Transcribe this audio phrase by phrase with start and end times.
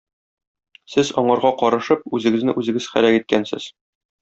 [0.93, 3.71] Сез, аңарга карышып, үзегезне үзегез һәлак иткәнсез.